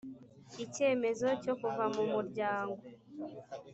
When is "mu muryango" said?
1.95-2.77